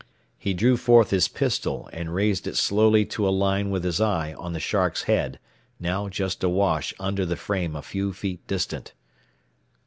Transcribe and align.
He 0.39 0.55
drew 0.55 0.77
forth 0.77 1.11
his 1.11 1.27
pistol 1.27 1.87
and 1.93 2.11
raised 2.15 2.47
it 2.47 2.57
slowly 2.57 3.05
to 3.05 3.27
a 3.27 3.29
line 3.29 3.69
with 3.69 3.83
his 3.83 4.01
eye 4.01 4.33
on 4.33 4.51
the 4.51 4.59
shark's 4.59 5.03
head, 5.03 5.37
now 5.79 6.09
just 6.09 6.43
awash 6.43 6.91
under 6.99 7.23
the 7.23 7.37
frame 7.37 7.75
a 7.75 7.83
few 7.83 8.11
feet 8.11 8.47
distant. 8.47 8.93